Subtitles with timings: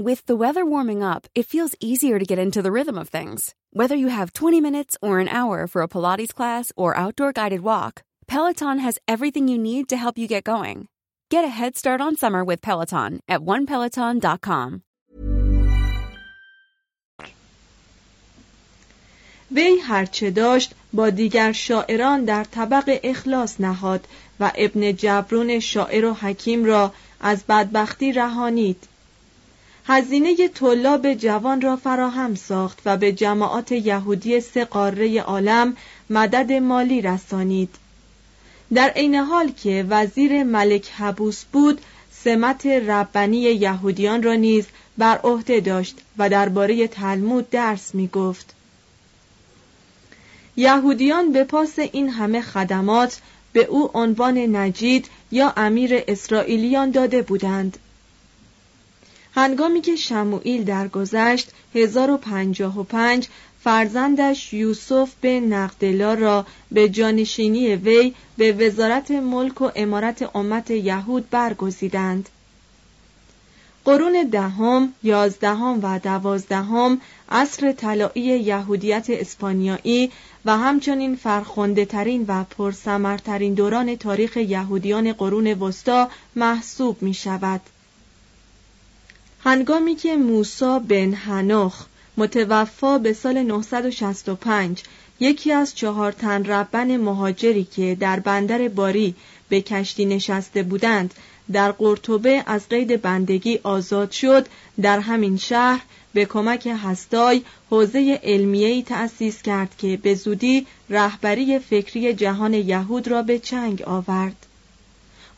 [0.00, 3.54] With the weather warming up, it feels easier to get into the rhythm of things.
[3.72, 7.60] Whether you have 20 minutes or an hour for a Pilates class or outdoor guided
[7.60, 10.88] walk, Peloton has everything you need to help you get going.
[11.30, 14.82] Get a head start on summer with Peloton at onepeloton.com.
[19.50, 24.08] وی هرچه داشت با دیگر شاعران در طبق اخلاص نهاد
[24.40, 28.88] و ابن جبرون شاعر و حکیم را از بدبختی رهانید
[29.87, 35.77] هزینه طلاب جوان را فراهم ساخت و به جماعات یهودی سه قاره عالم
[36.09, 37.75] مدد مالی رسانید
[38.73, 41.81] در عین حال که وزیر ملک حبوس بود
[42.11, 44.65] سمت ربانی یهودیان را نیز
[44.97, 48.55] بر عهده داشت و درباره تلمود درس می گفت.
[50.55, 53.21] یهودیان به پاس این همه خدمات
[53.53, 57.77] به او عنوان نجید یا امیر اسرائیلیان داده بودند
[59.35, 63.27] هنگامی که شموئیل درگذشت 1055
[63.63, 71.29] فرزندش یوسف به نقدلا را به جانشینی وی به وزارت ملک و امارت امت یهود
[71.29, 72.29] برگزیدند.
[73.85, 80.11] قرون دهم، یازدهم و دوازدهم عصر طلایی یهودیت اسپانیایی
[80.45, 87.61] و همچنین فرخنده ترین و پرسمرترین دوران تاریخ یهودیان قرون وسطا محسوب می شود.
[89.43, 91.85] هنگامی که موسا بن هنوخ
[92.17, 94.83] متوفا به سال 965
[95.19, 99.15] یکی از چهار تن ربن مهاجری که در بندر باری
[99.49, 101.13] به کشتی نشسته بودند
[101.51, 104.47] در قرطبه از قید بندگی آزاد شد
[104.81, 105.81] در همین شهر
[106.13, 113.21] به کمک هستای حوزه علمیه‌ای تأسیس کرد که به زودی رهبری فکری جهان یهود را
[113.21, 114.45] به چنگ آورد.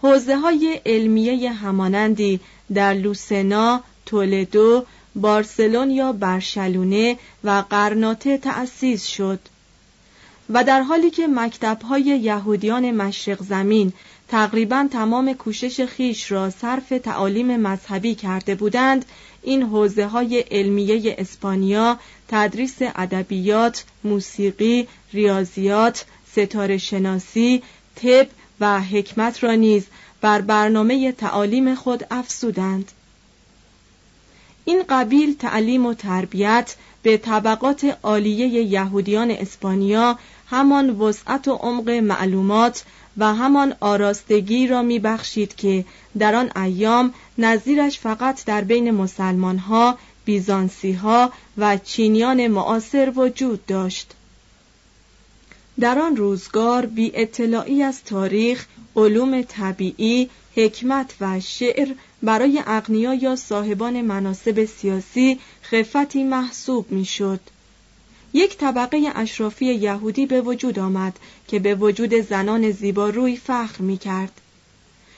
[0.02, 2.40] حوزه های علمیه همانندی
[2.74, 9.40] در لوسنا، تولدو، بارسلون یا برشلونه و قرناطه تأسیس شد
[10.50, 13.94] و در حالی که مکتبهای یهودیان مشرق زمین
[14.28, 19.06] تقریبا تمام کوشش خیش را صرف تعالیم مذهبی کرده بودند
[19.44, 27.64] این حوزه های علمیه اسپانیا تدریس ادبیات، موسیقی، ریاضیات، ستاره شناسی،
[27.96, 28.28] طب
[28.60, 29.86] و حکمت را نیز
[30.22, 32.92] بر برنامه تعالیم خود افزودند.
[34.66, 42.84] این قبیل تعلیم و تربیت به طبقات عالیه یهودیان اسپانیا همان وسعت و عمق معلومات
[43.18, 45.86] و همان آراستگی را میبخشید که
[46.20, 49.98] در آن ایام نظیرش فقط در بین مسلمان ها،
[51.58, 54.14] و چینیان معاصر وجود داشت.
[55.80, 58.66] در آن روزگار بی اطلاعی از تاریخ،
[58.96, 61.94] علوم طبیعی، حکمت و شعر
[62.24, 67.40] برای اغنیا یا صاحبان مناسب سیاسی خفتی محسوب می‌شد.
[68.34, 74.42] یک طبقه اشرافی یهودی به وجود آمد که به وجود زنان زیباروی فخر می کرد.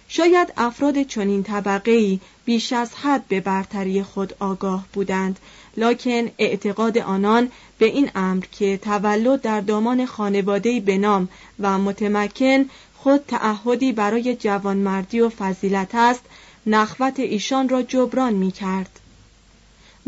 [0.07, 5.40] شاید افراد چنین طبقه ای بیش از حد به برتری خود آگاه بودند
[5.78, 11.30] لکن اعتقاد آنان به این امر که تولد در دامان خانواده به نام
[11.60, 12.66] و متمکن
[12.96, 16.22] خود تعهدی برای جوانمردی و فضیلت است
[16.65, 19.00] نخوت ایشان را جبران می کرد.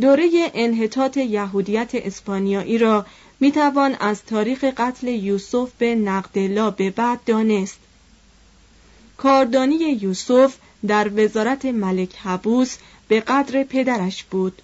[0.02, 3.06] دوره انحطاط یهودیت اسپانیایی را
[3.40, 7.80] می توان از تاریخ قتل یوسف به نقدلا به بعد دانست.
[9.18, 10.56] کاردانی یوسف
[10.88, 12.78] در وزارت ملک حبوس
[13.08, 14.62] به قدر پدرش بود.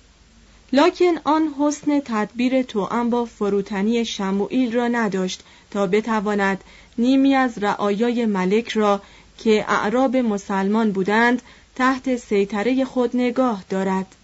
[0.73, 6.63] لکن آن حسن تدبیر توأم با فروتنی شموئیل را نداشت تا بتواند
[6.97, 9.01] نیمی از رعایای ملک را
[9.37, 11.41] که اعراب مسلمان بودند
[11.75, 14.15] تحت سیطره خود نگاه دارد.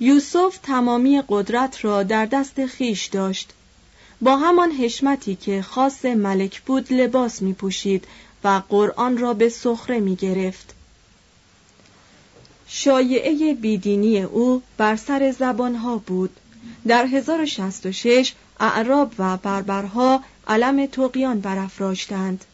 [0.00, 3.50] یوسف تمامی قدرت را در دست خیش داشت.
[4.20, 8.04] با همان حشمتی که خاص ملک بود لباس می پوشید
[8.44, 10.74] و قرآن را به سخره می گرفت
[12.72, 16.30] شایعه بیدینی او بر سر زبانها بود.
[16.86, 22.44] در 1066 اعراب و بربرها علم توقیان برافراشتند.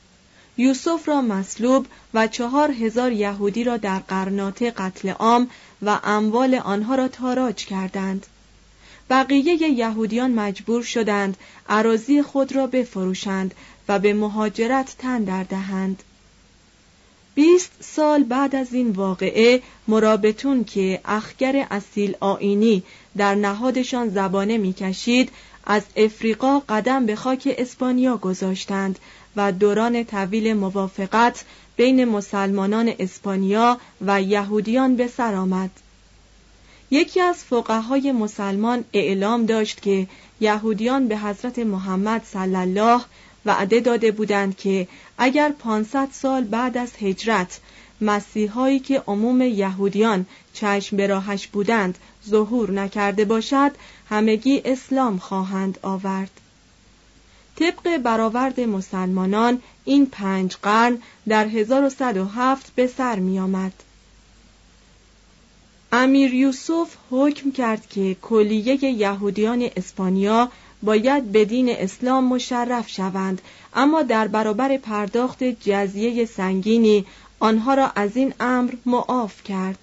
[0.57, 5.51] یوسف را مصلوب و چهار هزار یهودی را در قرناطه قتل عام
[5.83, 8.27] و اموال آنها را تاراج کردند.
[9.11, 11.37] بقیه یهودیان مجبور شدند
[11.69, 13.55] عراضی خود را بفروشند
[13.89, 16.03] و به مهاجرت تن در دهند.
[17.35, 22.83] بیست سال بعد از این واقعه مرابطون که اخگر اصیل آینی
[23.17, 25.31] در نهادشان زبانه می‌کشید
[25.65, 28.99] از افریقا قدم به خاک اسپانیا گذاشتند
[29.37, 31.45] و دوران طویل موافقت
[31.77, 35.71] بین مسلمانان اسپانیا و یهودیان به سر آمد.
[36.91, 40.07] یکی از فقهای مسلمان اعلام داشت که
[40.41, 43.01] یهودیان به حضرت محمد صلی الله
[43.47, 44.89] وعده داده بودند که
[45.19, 47.61] اگر 500 سال بعد از هجرت
[48.01, 51.99] مسیحایی که عموم یهودیان چشم به راهش بودند
[52.29, 53.71] ظهور نکرده باشد
[54.09, 56.31] همگی اسلام خواهند آورد.
[57.57, 60.99] طبق برآورد مسلمانان این پنج قرن
[61.29, 63.73] در 1107 به سر می آمد.
[65.93, 70.51] امیر یوسف حکم کرد که کلیه یهودیان اسپانیا
[70.83, 73.43] باید به دین اسلام مشرف شوند
[73.75, 77.07] اما در برابر پرداخت جزیه سنگینی
[77.39, 79.79] آنها را از این امر معاف کرد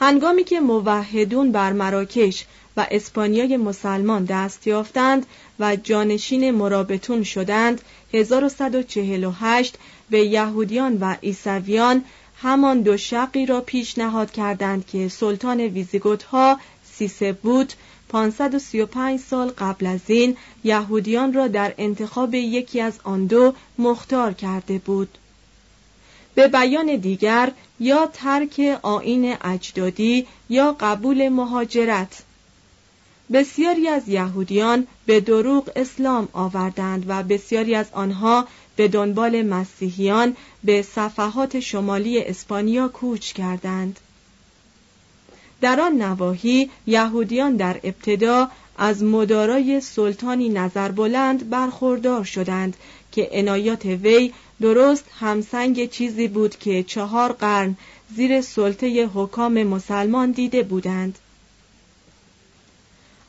[0.00, 5.26] هنگامی که موحدون بر مراکش و اسپانیای مسلمان دست یافتند
[5.60, 7.80] و جانشین مرابطون شدند.
[8.14, 9.78] 1148
[10.10, 12.04] به یهودیان و عیسویان
[12.42, 16.60] همان دو شقی را پیشنهاد کردند که سلطان ویزیگوت ها
[16.92, 17.72] سیسه بود.
[18.08, 24.78] 535 سال قبل از این یهودیان را در انتخاب یکی از آن دو مختار کرده
[24.78, 25.18] بود.
[26.34, 32.22] به بیان دیگر یا ترک آین اجدادی یا قبول مهاجرت.
[33.32, 40.82] بسیاری از یهودیان به دروغ اسلام آوردند و بسیاری از آنها به دنبال مسیحیان به
[40.82, 44.00] صفحات شمالی اسپانیا کوچ کردند.
[45.60, 52.76] در آن نواحی یهودیان در ابتدا از مدارای سلطانی نظر بلند برخوردار شدند
[53.12, 57.76] که عنایات وی درست همسنگ چیزی بود که چهار قرن
[58.16, 61.18] زیر سلطه حکام مسلمان دیده بودند.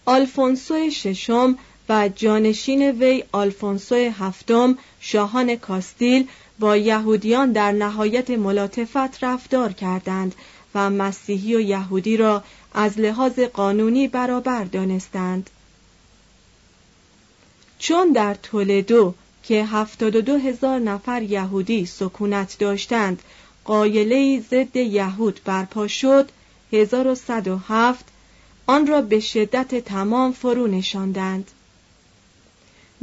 [0.09, 1.57] آلفونسو ششم
[1.89, 6.27] و جانشین وی آلفونسو هفتم شاهان کاستیل
[6.59, 10.35] با یهودیان در نهایت ملاتفت رفتار کردند
[10.75, 15.49] و مسیحی و یهودی را از لحاظ قانونی برابر دانستند.
[17.79, 23.21] چون در تولدو که هفتاد و دو هزار نفر یهودی سکونت داشتند
[23.65, 26.29] قایله ضد یهود برپا شد
[26.73, 28.05] 1107
[28.67, 31.51] آن را به شدت تمام فرو نشاندند.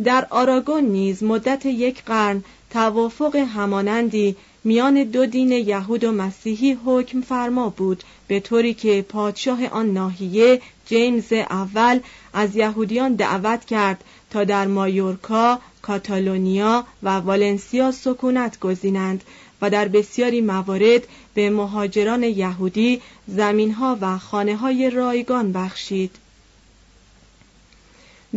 [0.04, 7.20] در آراگون نیز مدت یک قرن توافق همانندی میان دو دین یهود و مسیحی حکم
[7.20, 12.00] فرما بود به طوری که پادشاه آن ناحیه جیمز اول
[12.32, 19.24] از یهودیان دعوت کرد تا در مایورکا، کاتالونیا و والنسیا سکونت گزینند.
[19.64, 21.02] و در بسیاری موارد
[21.34, 26.16] به مهاجران یهودی زمینها و خانه های رایگان بخشید.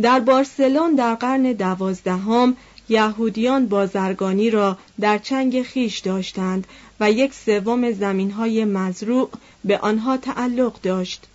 [0.02, 2.56] در بارسلون در قرن دوازدهم
[2.88, 6.66] یهودیان بازرگانی را در چنگ خیش داشتند
[7.00, 9.30] و یک سوم زمینهای مزروع
[9.64, 11.26] به آنها تعلق داشت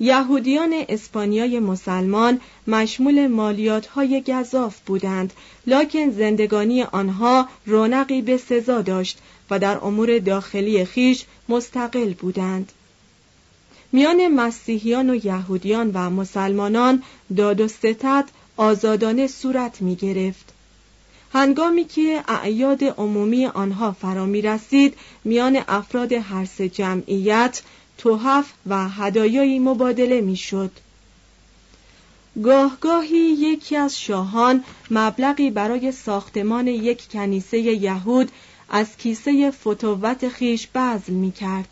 [0.00, 5.32] یهودیان اسپانیای مسلمان مشمول مالیات های گذاف بودند
[5.66, 9.18] لکن زندگانی آنها رونقی به سزا داشت
[9.50, 12.72] و در امور داخلی خیش مستقل بودند
[13.92, 17.02] میان مسیحیان و یهودیان و مسلمانان
[17.36, 18.24] داد و ستد
[18.56, 20.52] آزادانه صورت می گرفت.
[21.32, 27.62] هنگامی که اعیاد عمومی آنها فرا می رسید میان افراد هر سه جمعیت
[27.98, 30.70] توحف و هدایایی مبادله می شد.
[32.42, 38.30] گاهگاهی یکی از شاهان مبلغی برای ساختمان یک کنیسه یهود
[38.68, 41.68] از کیسه فتوت خیش بذل می کرد.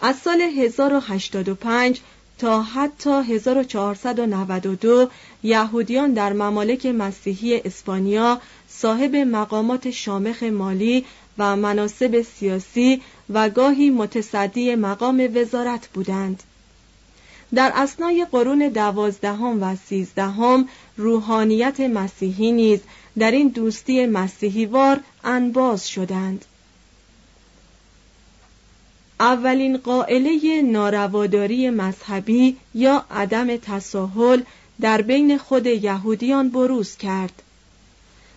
[0.00, 2.00] از سال 1085
[2.38, 5.10] تا حتی 1492
[5.42, 11.04] یهودیان در ممالک مسیحی اسپانیا صاحب مقامات شامخ مالی
[11.38, 16.42] و مناسب سیاسی و گاهی متصدی مقام وزارت بودند.
[17.54, 22.80] در اسنای قرون دوازدهم و سیزدهم روحانیت مسیحی نیز
[23.18, 26.44] در این دوستی مسیحیوار انباز شدند.
[29.20, 34.42] اولین قائله نارواداری مذهبی یا عدم تساهل
[34.80, 37.42] در بین خود یهودیان بروز کرد.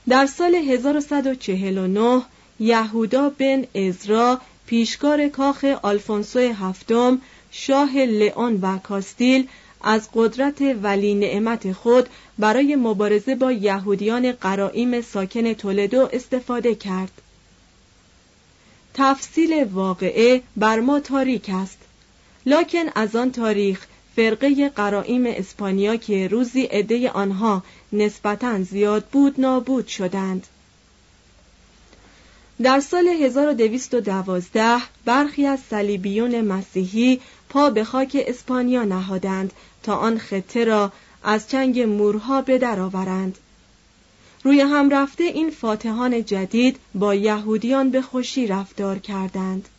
[0.09, 2.21] در سال 1149
[2.59, 9.47] یهودا بن ازرا پیشکار کاخ آلفونسو هفتم شاه لئون و کاستیل
[9.81, 12.09] از قدرت ولی نعمت خود
[12.39, 17.11] برای مبارزه با یهودیان قرائم ساکن تولدو استفاده کرد.
[18.93, 21.77] تفصیل واقعه بر ما تاریک است.
[22.45, 23.85] لکن از آن تاریخ
[24.15, 27.63] فرقه قرائم اسپانیا که روزی عده آنها
[27.93, 30.47] نسبتا زیاد بود نابود شدند.
[32.61, 39.53] در سال 1212 برخی از صلیبیون مسیحی پا به خاک اسپانیا نهادند
[39.83, 40.91] تا آن خطه را
[41.23, 43.37] از چنگ مورها به درآورند.
[44.43, 49.69] روی هم رفته این فاتحان جدید با یهودیان به خوشی رفتار کردند.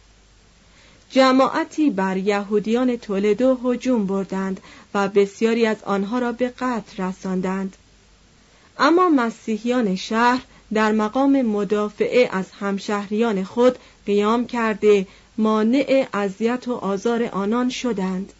[1.11, 4.61] جماعتی بر یهودیان تولدو هجوم بردند
[4.95, 7.77] و بسیاری از آنها را به قتل رساندند.
[8.79, 10.43] اما مسیحیان شهر
[10.75, 15.07] در مقام مدافعه از همشهریان خود قیام کرده
[15.39, 18.33] مانع اذیت و آزار آنان شدند.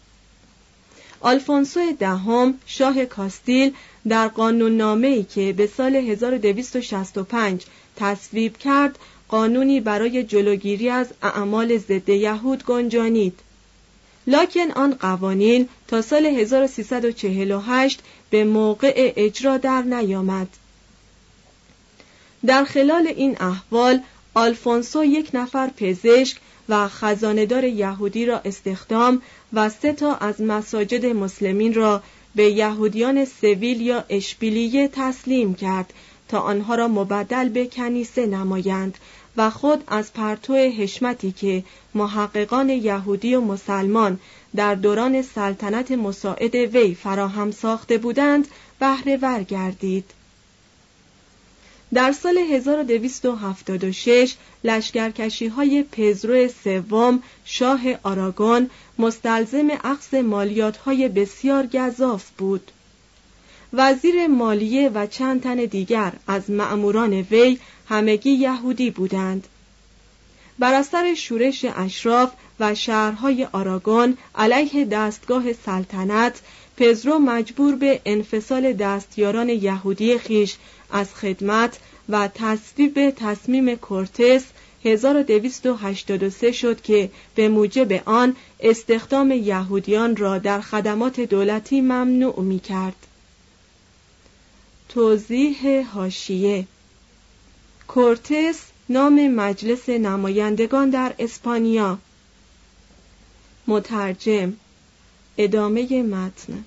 [1.21, 3.73] آلفونسو دهم شاه کاستیل
[4.07, 12.09] در قانون ای که به سال 1265 تصویب کرد قانونی برای جلوگیری از اعمال ضد
[12.09, 13.39] یهود گنجانید.
[14.27, 20.47] لکن آن قوانین تا سال 1348 به موقع اجرا در نیامد.
[22.45, 23.99] در خلال این احوال
[24.33, 26.37] آلفونسو یک نفر پزشک
[26.69, 29.21] و خزاندار یهودی را استخدام
[29.53, 32.03] و سه تا از مساجد مسلمین را
[32.35, 35.93] به یهودیان سویل یا اشبیلیه تسلیم کرد
[36.27, 38.97] تا آنها را مبدل به کنیسه نمایند
[39.37, 41.63] و خود از پرتو حشمتی که
[41.95, 44.19] محققان یهودی و مسلمان
[44.55, 48.47] در دوران سلطنت مساعد وی فراهم ساخته بودند
[48.79, 50.05] بهره ور گردید.
[51.93, 58.69] در سال 1276 لشکرکشی های پزرو سوم شاه آراگون
[58.99, 62.71] مستلزم اخذ مالیات های بسیار گذاف بود.
[63.73, 67.59] وزیر مالیه و چند تن دیگر از مأموران وی
[67.89, 69.47] همگی یهودی بودند.
[70.59, 76.41] بر اثر شورش اشراف و شهرهای آراگون علیه دستگاه سلطنت
[76.77, 80.55] پزرو مجبور به انفصال دستیاران یهودی خیش
[80.91, 84.43] از خدمت و تصویب تصمیم کورتس
[84.85, 92.95] 1283 شد که به موجب آن استخدام یهودیان را در خدمات دولتی ممنوع می کرد.
[94.89, 96.67] توضیح هاشیه
[97.87, 101.97] کورتس نام مجلس نمایندگان در اسپانیا
[103.67, 104.53] مترجم
[105.37, 106.63] ادامه متن.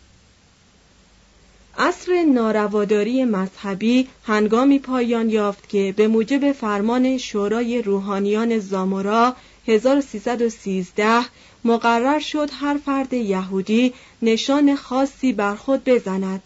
[1.79, 11.21] عصر نارواداری مذهبی هنگامی پایان یافت که به موجب فرمان شورای روحانیان زامورا 1313
[11.65, 16.43] مقرر شد هر فرد یهودی نشان خاصی بر خود بزند.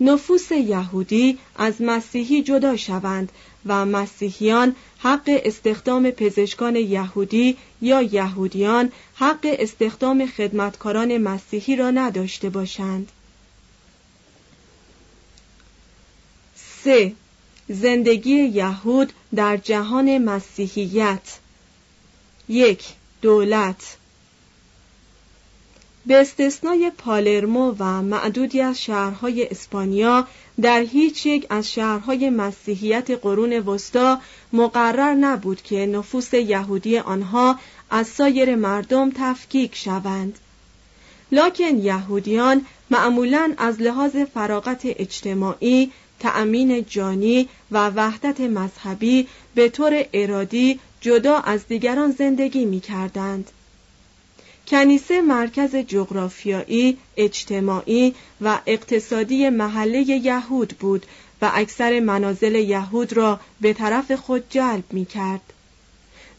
[0.00, 3.32] نفوس یهودی از مسیحی جدا شوند
[3.66, 13.12] و مسیحیان حق استخدام پزشکان یهودی یا یهودیان حق استخدام خدمتکاران مسیحی را نداشته باشند.
[16.84, 17.12] سه
[17.68, 21.38] زندگی یهود در جهان مسیحیت.
[22.48, 22.84] یک
[23.22, 23.96] دولت.
[26.06, 30.26] به استثنای پالرمو و معدودی از شهرهای اسپانیا
[30.60, 34.20] در هیچ یک از شهرهای مسیحیت قرون وسطا
[34.52, 37.58] مقرر نبود که نفوس یهودی آنها
[37.90, 40.38] از سایر مردم تفکیک شوند
[41.32, 50.80] لکن یهودیان معمولا از لحاظ فراغت اجتماعی تأمین جانی و وحدت مذهبی به طور ارادی
[51.00, 53.50] جدا از دیگران زندگی می کردند.
[54.72, 61.06] کنیسه مرکز جغرافیایی، اجتماعی و اقتصادی محله یهود بود
[61.42, 65.40] و اکثر منازل یهود را به طرف خود جلب می کرد.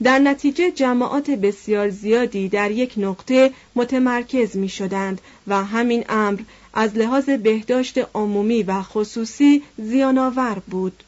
[0.04, 6.40] در نتیجه جماعات بسیار زیادی در یک نقطه متمرکز می شدند و همین امر
[6.74, 11.04] از لحاظ بهداشت عمومی و خصوصی زیانآور بود.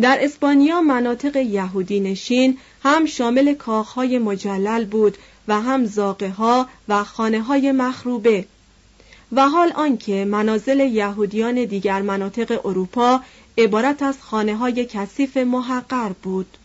[0.00, 7.04] در اسپانیا مناطق یهودی نشین هم شامل کاخهای مجلل بود و هم زاقه ها و
[7.04, 8.44] خانه های مخروبه.
[9.32, 13.20] و حال آنکه منازل یهودیان دیگر مناطق اروپا
[13.58, 16.58] عبارت از خانه های کثیف محقر بود.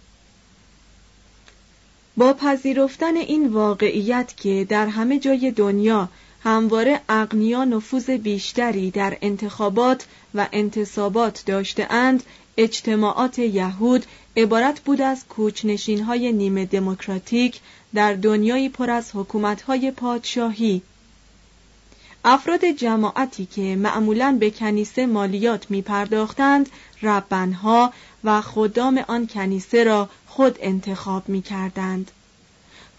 [2.18, 6.10] با پذیرفتن این واقعیت که در همه جای دنیا
[6.44, 12.24] همواره اغنیا نفوذ بیشتری در انتخابات و انتصابات داشتهاند
[12.58, 14.06] اجتماعات یهود
[14.38, 17.60] عبارت بود از کوچنشین های نیمه دموکراتیک
[17.94, 20.82] در دنیایی پر از حکومت های پادشاهی
[22.26, 26.70] افراد جماعتی که معمولا به کنیسه مالیات می پرداختند
[27.02, 27.94] ربنها
[28.24, 32.12] و خدام آن کنیسه را خود انتخاب می کردند.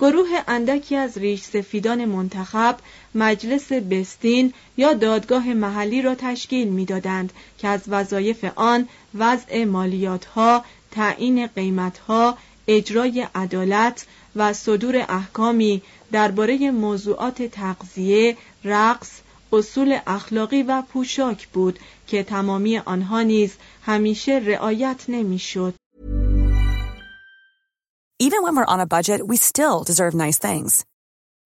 [0.01, 2.77] گروه اندکی از ریش سفیدان منتخب
[3.15, 10.65] مجلس بستین یا دادگاه محلی را تشکیل می‌دادند که از وظایف آن وضع مالیات ها،
[10.91, 19.11] تعیین قیمت ها، اجرای عدالت و صدور احکامی درباره موضوعات تغذیه، رقص،
[19.53, 25.75] اصول اخلاقی و پوشاک بود که تمامی آنها نیز همیشه رعایت نمی‌شد.
[28.23, 30.85] Even when we're on a budget, we still deserve nice things.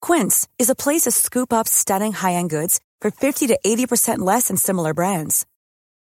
[0.07, 4.49] Quince is a place to scoop up stunning high-end goods for 50 to 80% less
[4.49, 5.47] than similar brands.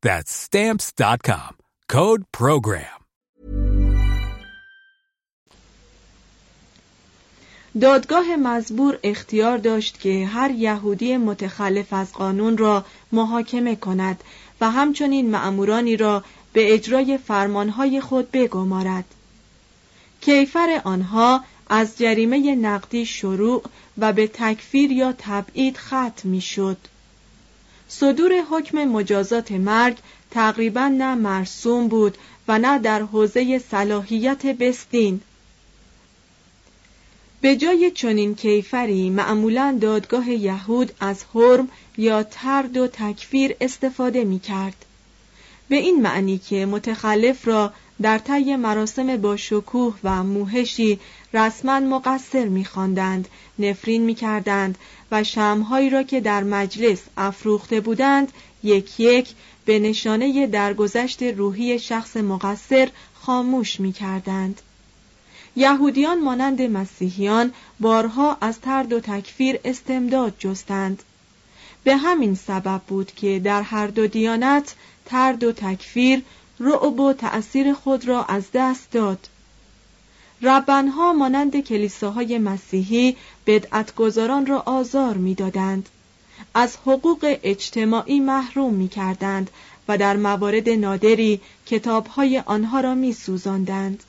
[0.00, 1.52] That's stamps.com.
[1.88, 2.98] Code program.
[7.80, 14.24] دادگاه مزبور اختیار داشت که هر یهودی متخلف از قانون را محاکمه کند
[14.60, 19.04] و همچنین مأمورانی را به اجرای فرمانهای خود بگمارد.
[20.20, 23.62] کیفر آنها از جریمه نقدی شروع
[23.98, 26.78] و به تکفیر یا تبعید ختم می‌شد.
[27.88, 29.96] صدور حکم مجازات مرگ
[30.30, 35.20] تقریبا نه مرسوم بود و نه در حوزه صلاحیت بستین
[37.40, 44.38] به جای چنین کیفری معمولا دادگاه یهود از حرم یا ترد و تکفیر استفاده می
[44.38, 44.84] کرد.
[45.68, 47.72] به این معنی که متخلف را
[48.02, 51.00] در طی مراسم با شکوه و موهشی
[51.32, 54.78] رسما مقصر می‌خواندند، نفرین می‌کردند
[55.10, 62.16] و شمهایی را که در مجلس افروخته بودند یک یک به نشانه درگذشت روحی شخص
[62.16, 64.60] مقصر خاموش می‌کردند.
[65.56, 71.02] یهودیان مانند مسیحیان بارها از ترد و تکفیر استمداد جستند
[71.84, 74.74] به همین سبب بود که در هر دو دیانت
[75.06, 76.22] ترد و تکفیر
[76.60, 79.28] رعب و تأثیر خود را از دست داد
[80.42, 85.88] ربنها مانند کلیساهای مسیحی بدعتگذاران را آزار می‌دادند.
[86.54, 89.50] از حقوق اجتماعی محروم می کردند
[89.88, 94.02] و در موارد نادری کتابهای آنها را می سوزاندند.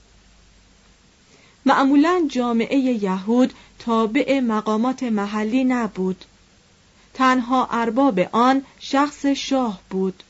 [1.65, 6.25] معمولا جامعه یهود تابع مقامات محلی نبود.
[7.13, 10.23] تنها ارباب آن شخص شاه بود.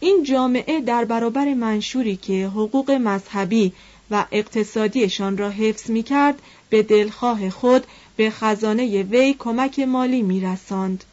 [0.00, 3.72] این جامعه در برابر منشوری که حقوق مذهبی
[4.10, 10.40] و اقتصادیشان را حفظ می کرد به دلخواه خود به خزانه وی کمک مالی می
[10.40, 11.04] رساند.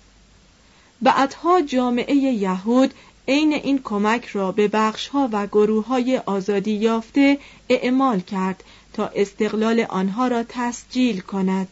[1.01, 2.93] بعدها جامعه یهود
[3.27, 7.37] عین این کمک را به بخشها و گروه های آزادی یافته
[7.69, 11.67] اعمال کرد تا استقلال آنها را تسجیل کند.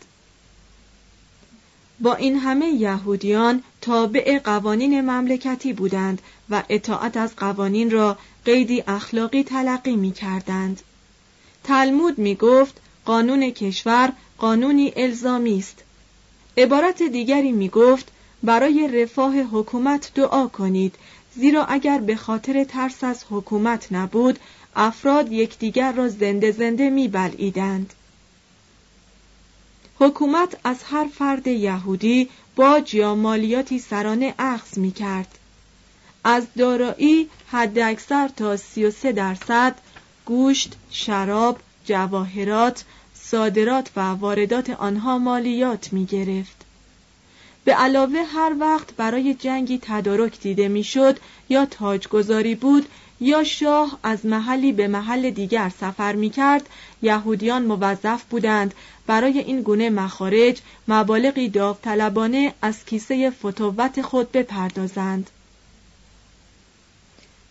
[1.99, 9.43] با این همه یهودیان تابع قوانین مملکتی بودند و اطاعت از قوانین را قیدی اخلاقی
[9.43, 10.81] تلقی می کردند.
[11.63, 15.83] تلمود می گفت قانون کشور قانونی الزامی است.
[16.57, 18.11] عبارت دیگری می گفت
[18.43, 20.95] برای رفاه حکومت دعا کنید
[21.35, 24.39] زیرا اگر به خاطر ترس از حکومت نبود
[24.75, 27.93] افراد یکدیگر را زنده زنده می بلعیدند.
[29.99, 35.37] حکومت از هر فرد یهودی باج یا مالیاتی سرانه اخذ می کرد.
[36.23, 39.75] از دارایی حداکثر تا 33 درصد
[40.25, 42.83] گوشت، شراب، جواهرات،
[43.13, 46.65] صادرات و واردات آنها مالیات می گرفت.
[47.65, 52.87] به علاوه هر وقت برای جنگی تدارک دیده می‌شد یا تاجگذاری بود
[53.19, 56.69] یا شاه از محلی به محل دیگر سفر می کرد
[57.01, 58.73] یهودیان موظف بودند
[59.07, 65.29] برای این گونه مخارج مبالغی داوطلبانه از کیسه فتوت خود بپردازند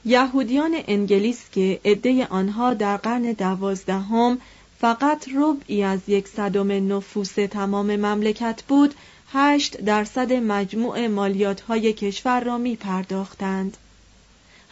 [0.05, 4.39] یهودیان انگلیس که عده آنها در قرن دوازدهم
[4.81, 8.95] فقط ربعی از یک صدم نفوس تمام مملکت بود
[9.33, 13.77] هشت درصد مجموع مالیات های کشور را می پرداختند.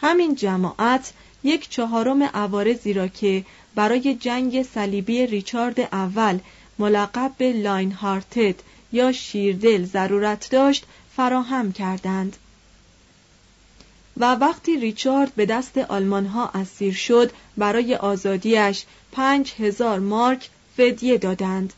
[0.01, 1.13] همین جماعت
[1.43, 6.39] یک چهارم عوارضی را که برای جنگ صلیبی ریچارد اول
[6.79, 8.55] ملقب به لاین هارتد
[8.91, 12.37] یا شیردل ضرورت داشت فراهم کردند
[14.21, 21.17] و وقتی ریچارد به دست آلمان ها اسیر شد برای آزادیش پنج هزار مارک فدیه
[21.17, 21.73] دادند.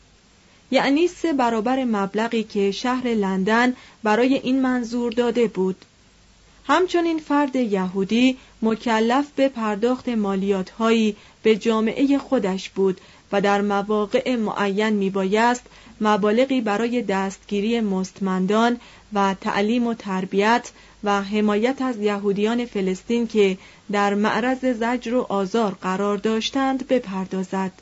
[0.70, 5.76] یعنی سه برابر مبلغی که شهر لندن برای این منظور داده بود.
[6.66, 13.00] همچنین فرد یهودی مکلف به پرداخت مالیات هایی به جامعه خودش بود
[13.32, 15.62] و در مواقع معین می بایست
[16.00, 18.80] مبالغی برای دستگیری مستمندان
[19.12, 20.70] و تعلیم و تربیت
[21.04, 23.58] و حمایت از یهودیان فلسطین که
[23.92, 27.72] در معرض زجر و آزار قرار داشتند بپردازد.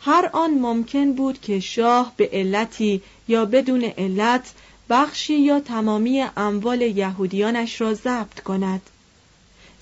[0.00, 4.52] هر آن ممکن بود که شاه به علتی یا بدون علت
[4.90, 8.82] بخشی یا تمامی اموال یهودیانش را ضبط کند.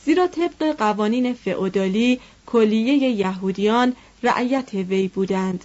[0.04, 5.64] زیرا طبق قوانین فئودالی کلیه یهودیان رعیت وی بودند.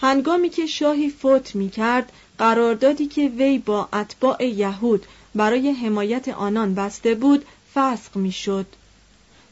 [0.00, 6.74] هنگامی که شاهی فوت می کرد قراردادی که وی با اتباع یهود برای حمایت آنان
[6.74, 7.44] بسته بود
[7.74, 8.66] فسخ می شد.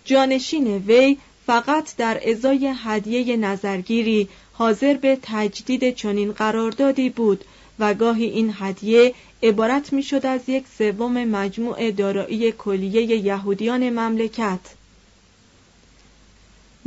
[0.04, 1.16] جانشین وی
[1.46, 7.44] فقط در ازای هدیه نظرگیری حاضر به تجدید چنین قراردادی بود
[7.78, 14.60] و گاهی این هدیه عبارت می‌شد از یک سوم مجموع دارایی کلیه یهودیان مملکت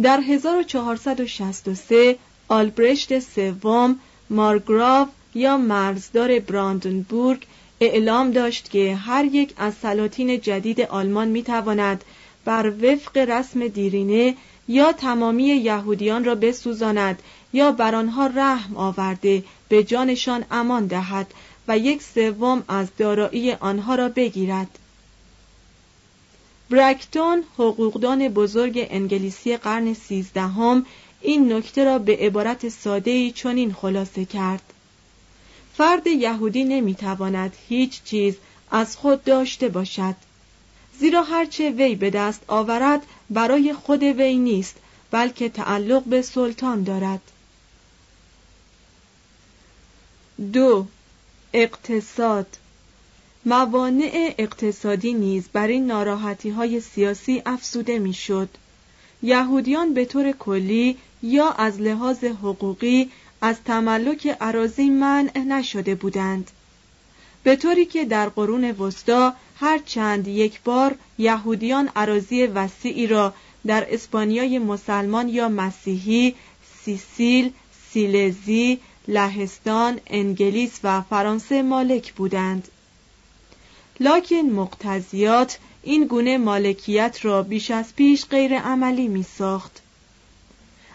[0.02, 5.08] در 1463 آلبرشت سوم مارگراف
[5.38, 7.46] یا مرزدار براندنبورگ
[7.80, 12.04] اعلام داشت که هر یک از سلاطین جدید آلمان می‌تواند
[12.46, 14.36] بر وفق رسم دیرینه
[14.68, 17.22] یا تمامی یهودیان را بسوزاند
[17.54, 21.34] یا بر آنها رحم آورده به جانشان امان دهد
[21.68, 24.80] و یک سوم از دارایی آنها را بگیرد.
[26.70, 30.86] برکتون حقوقدان بزرگ انگلیسی قرن سیزدهم
[31.22, 34.74] این نکته را به عبارت ساده‌ای چنین خلاصه کرد.
[35.78, 38.36] فرد یهودی نمی‌تواند هیچ چیز
[38.72, 40.16] از خود داشته باشد.
[41.00, 44.76] زیرا هرچه وی به دست آورد برای خود وی نیست
[45.12, 47.22] بلکه تعلق به سلطان دارد.
[50.54, 50.86] دو
[51.54, 52.58] اقتصاد.
[53.46, 58.50] موانع اقتصادی نیز بر این ناراحتی های سیاسی افسوده می‌شد.
[59.24, 66.52] یهودیان به طور کلی یا از لحاظ حقوقی از تملک عراضی منع نشده بودند
[67.44, 73.34] به طوری که در قرون وسطا هر چند یک بار یهودیان عراضی وسیعی را
[73.66, 76.36] در اسپانیای مسلمان یا مسیحی
[76.84, 77.52] سیسیل،
[77.92, 82.68] سیلزی، لهستان، انگلیس و فرانسه مالک بودند
[84.00, 89.82] لکن مقتضیات این گونه مالکیت را بیش از پیش غیر عملی می ساخت.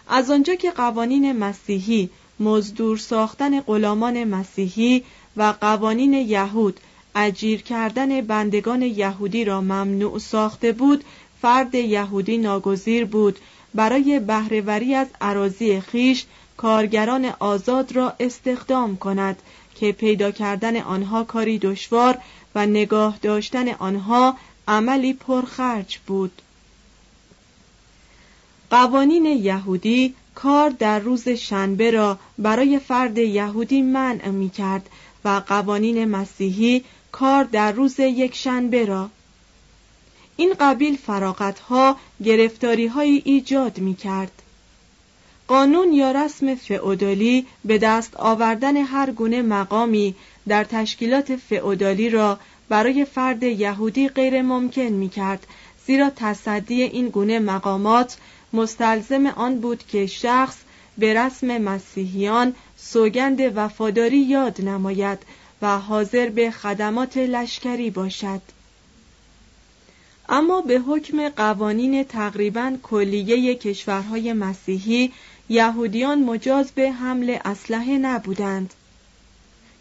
[0.07, 5.03] از آنجا که قوانین مسیحی مزدور ساختن غلامان مسیحی
[5.37, 6.79] و قوانین یهود
[7.15, 11.03] اجیر کردن بندگان یهودی را ممنوع ساخته بود
[11.41, 13.39] فرد یهودی ناگزیر بود.
[13.75, 16.25] برای بهرهوری از عراضی خیش
[16.57, 19.41] کارگران آزاد را استخدام کند
[19.75, 22.17] که پیدا کردن آنها کاری دشوار
[22.55, 26.41] و نگاه داشتن آنها عملی پرخرج بود.
[28.69, 34.89] قوانین یهودی کار در روز شنبه را برای فرد یهودی منع می کرد
[35.25, 39.09] و قوانین مسیحی کار در روز یک شنبه را.
[40.35, 44.31] این قبیل فراغتها گرفتاری های ایجاد می کرد
[45.47, 50.15] قانون یا رسم فعودالی به دست آوردن هر گونه مقامی
[50.47, 55.47] در تشکیلات فعودالی را برای فرد یهودی غیر ممکن می کرد
[55.87, 58.17] زیرا تصدی این گونه مقامات
[58.53, 60.55] مستلزم آن بود که شخص
[60.97, 65.19] به رسم مسیحیان سوگند وفاداری یاد نماید
[65.61, 68.41] و حاضر به خدمات لشکری باشد.
[70.29, 75.11] اما به حکم قوانین تقریبا کلیه کشورهای مسیحی
[75.49, 78.73] یهودیان مجاز به حمل اسلحه نبودند.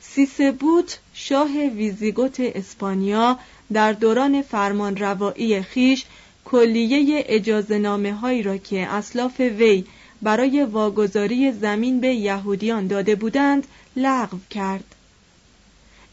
[0.00, 3.38] سیسبوت شاه ویزیگوت اسپانیا
[3.72, 6.04] در دوران فرمان روایی خیش
[6.52, 9.84] کلیه اجازه نامه هایی را که اسلاف وی
[10.22, 14.84] برای واگذاری زمین به یهودیان داده بودند لغو کرد.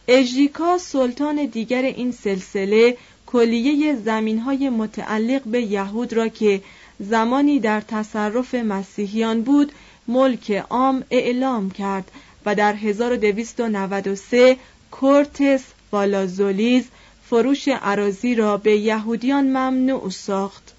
[0.08, 6.62] اژیکا سلطان دیگر این سلسله کلیه زمین های متعلق به یهود را که
[7.00, 9.72] زمانی در تصرف مسیحیان بود
[10.08, 12.12] ملک عام اعلام کرد
[12.46, 14.58] و در 1293
[14.92, 16.86] کورتس والازولیز
[17.30, 20.74] فروش عراضی را به یهودیان ممنوع ساخت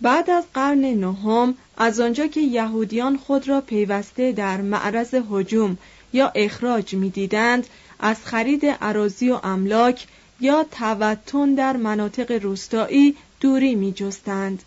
[0.00, 5.78] بعد از قرن نهم از آنجا که یهودیان خود را پیوسته در معرض هجوم
[6.12, 7.66] یا اخراج می‌دیدند
[8.00, 10.06] از خرید عراضی و املاک
[10.40, 14.62] یا توتن در مناطق روستایی دوری می جستند.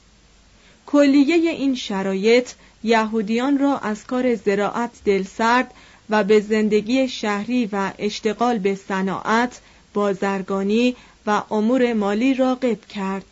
[0.85, 2.49] کلیه این شرایط
[2.83, 5.73] یهودیان را از کار زراعت دلسرد
[6.09, 9.61] و به زندگی شهری و اشتغال به صناعت،
[9.99, 10.95] بازرگانی
[11.27, 13.25] و امور مالی راغب کرد.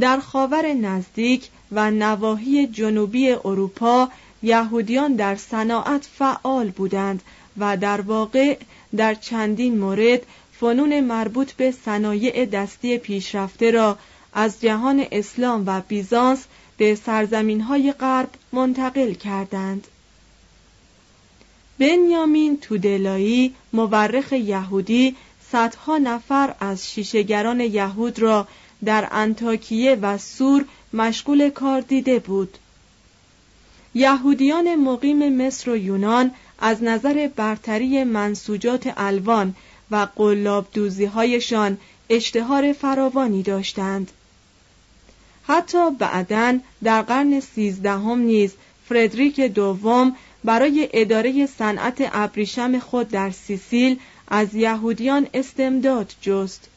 [0.00, 4.08] در خاور نزدیک و نواحی جنوبی اروپا
[4.42, 7.22] یهودیان در صناعت فعال بودند
[7.58, 8.56] و در واقع
[8.96, 10.20] در چندین مورد
[10.60, 13.98] فنون مربوط به صنایع دستی پیشرفته را
[14.32, 16.44] از جهان اسلام و بیزانس
[16.76, 19.86] به سرزمین های غرب منتقل کردند.
[21.84, 25.16] بنیامین تودلایی مورخ یهودی
[25.52, 28.48] صدها نفر از شیشگران یهود را
[28.84, 32.58] در انتاکیه و سور مشغول کار دیده بود.
[33.94, 39.54] یهودیان مقیم مصر و یونان از نظر برتری منسوجات الوان
[39.90, 41.78] و قلاب دوزی هایشان
[42.10, 44.10] اشتهار فراوانی داشتند.
[45.46, 48.52] حتی بعدا در قرن سیزدهم نیز
[48.88, 56.68] فردریک دوم برای اداره صنعت ابریشم خود در سیسیل از یهودیان استمداد جست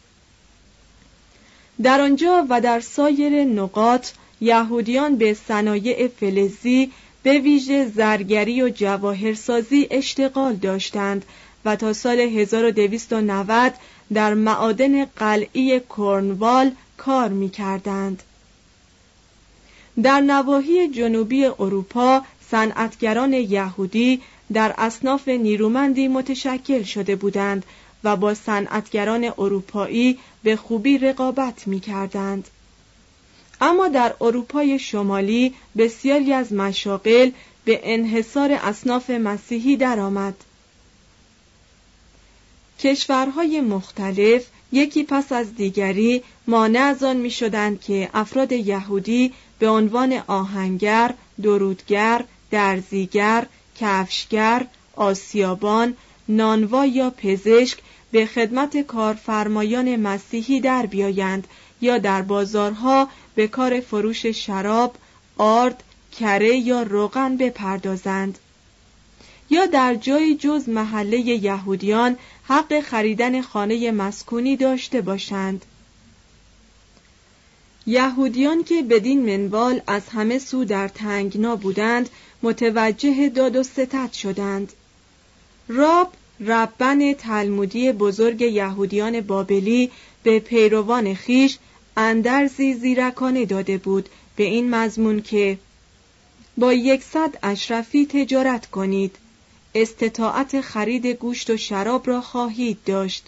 [1.81, 4.09] در آنجا و در سایر نقاط
[4.41, 6.91] یهودیان به صنایع فلزی
[7.23, 11.25] به ویژه زرگری و جواهرسازی اشتغال داشتند
[11.65, 13.73] و تا سال 1290
[14.13, 18.23] در معادن قلعی کرنوال کار می کردند.
[20.03, 24.21] در نواحی جنوبی اروپا صنعتگران یهودی
[24.53, 27.65] در اصناف نیرومندی متشکل شده بودند
[28.03, 32.47] و با صنعتگران اروپایی به خوبی رقابت می کردند.
[33.61, 37.31] اما در اروپای شمالی بسیاری از مشاغل
[37.65, 40.35] به انحصار اصناف مسیحی درآمد.
[42.79, 49.69] کشورهای مختلف یکی پس از دیگری مانع از آن می شدند که افراد یهودی به
[49.69, 53.45] عنوان آهنگر، درودگر، درزیگر،
[53.79, 55.95] کفشگر، آسیابان،
[56.29, 57.77] نانوا یا پزشک
[58.11, 61.47] به خدمت کارفرمایان مسیحی در بیایند
[61.81, 64.95] یا در بازارها به کار فروش شراب،
[65.37, 65.83] آرد،
[66.19, 68.39] کره یا روغن بپردازند.
[69.49, 75.65] یا در جایی جز محله یهودیان حق خریدن خانه مسکونی داشته باشند.
[77.85, 82.09] یهودیان که بدین منوال از همه سو در تنگنا بودند
[82.43, 84.73] متوجه داد و ستد شدند.
[85.67, 89.91] راب ربن تلمودی بزرگ یهودیان بابلی
[90.23, 91.57] به پیروان خیش
[91.97, 94.09] اندرزی زیرکانه داده بود.
[94.35, 95.57] به این مضمون که
[96.57, 99.15] با یکصد اشرفی تجارت کنید.
[99.75, 103.25] استطاعت خرید گوشت و شراب را خواهید داشت.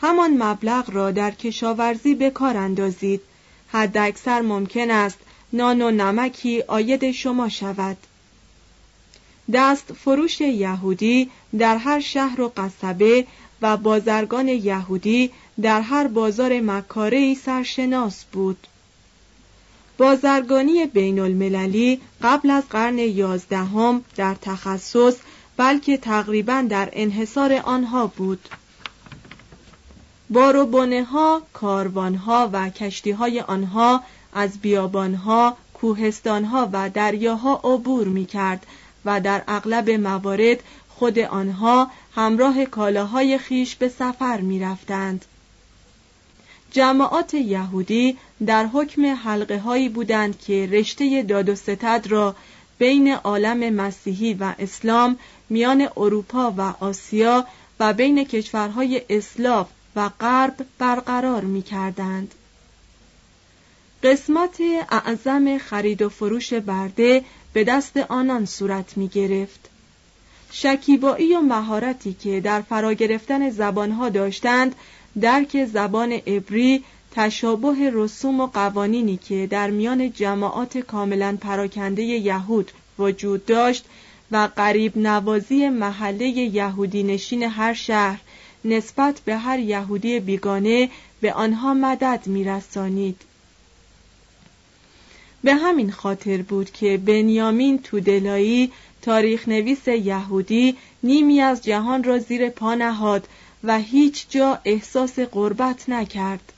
[0.00, 3.20] همان مبلغ را در کشاورزی به کار اندازید.
[3.68, 5.18] حد اکثر ممکن است
[5.52, 7.96] نان و نمکی آید شما شود.
[9.52, 13.26] دست فروش یهودی در هر شهر و قصبه
[13.62, 15.30] و بازرگان یهودی
[15.62, 18.66] در هر بازار مکاره سرشناس بود.
[19.98, 25.16] بازرگانی بین المللی قبل از قرن یازدهم در تخصص
[25.56, 28.48] بلکه تقریبا در انحصار آنها بود.
[30.30, 37.60] باروبونه ها، کاروان ها و کشتی های آنها از بیابان ها، کوهستان ها و دریاها
[37.64, 38.66] عبور می کرد
[39.04, 45.24] و در اغلب موارد خود آنها همراه کالاهای خیش به سفر می رفتند.
[46.70, 52.36] جماعات یهودی در حکم حلقه هایی بودند که رشته داد و ستد را
[52.78, 57.46] بین عالم مسیحی و اسلام میان اروپا و آسیا
[57.80, 62.34] و بین کشورهای اسلاف و غرب برقرار می کردند.
[64.02, 64.60] قسمت
[64.90, 69.70] اعظم خرید و فروش برده به دست آنان صورت می گرفت.
[70.52, 74.74] شکیبایی و مهارتی که در فرا گرفتن زبانها داشتند
[75.20, 83.46] درک زبان عبری تشابه رسوم و قوانینی که در میان جماعات کاملا پراکنده یهود وجود
[83.46, 83.84] داشت
[84.30, 88.20] و قریب نوازی محله یهودی نشین هر شهر
[88.64, 93.20] نسبت به هر یهودی بیگانه به آنها مدد میرسانید
[95.44, 98.72] به همین خاطر بود که بنیامین تودلایی
[99.02, 103.28] تاریخ نویس یهودی نیمی از جهان را زیر پا نهاد
[103.64, 106.52] و هیچ جا احساس قربت نکرد.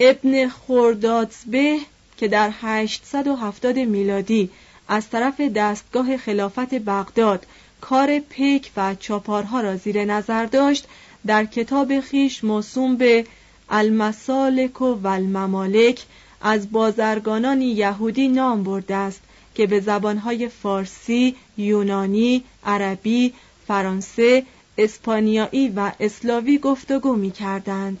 [0.00, 1.78] ابن خوردادزبه
[2.16, 4.50] که در 870 میلادی
[4.88, 7.46] از طرف دستگاه خلافت بغداد
[7.80, 10.86] کار پیک و چاپارها را زیر نظر داشت
[11.26, 13.26] در کتاب خیش موسوم به
[13.68, 16.02] المسالک و الممالک
[16.40, 19.20] از بازرگانان یهودی نام برده است
[19.54, 23.34] که به زبانهای فارسی، یونانی، عربی،
[23.66, 24.44] فرانسه،
[24.78, 28.00] اسپانیایی و اسلاوی گفتگو می کردند.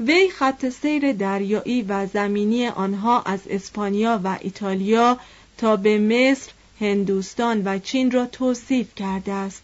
[0.00, 5.18] وی خط سیر دریایی و زمینی آنها از اسپانیا و ایتالیا
[5.58, 9.62] تا به مصر، هندوستان و چین را توصیف کرده است.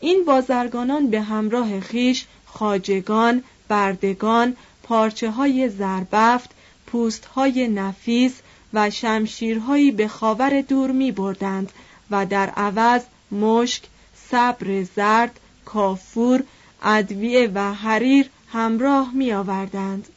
[0.00, 6.50] این بازرگانان به همراه خیش خاجگان، بردگان، پارچه های زربفت،
[6.86, 8.32] پوست های نفیس
[8.74, 11.72] و شمشیرهایی به خاور دور می بردند
[12.10, 13.82] و در عوض مشک،
[14.30, 16.42] صبر زرد، کافور،
[16.82, 20.08] ادویه و حریر همراه می آوردند.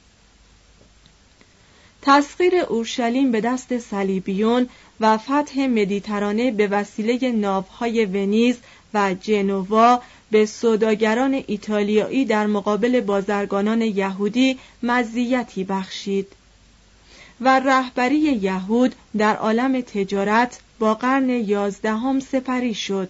[2.01, 8.58] تسخیر اورشلیم به دست صلیبیون و فتح مدیترانه به وسیله ناوهای ونیز
[8.93, 10.01] و جنوا
[10.32, 16.28] به سوداگران ایتالیایی در مقابل بازرگانان یهودی مزیتی بخشید.
[17.42, 23.10] و رهبری یهود در عالم تجارت با قرن یازدهم سپری شد.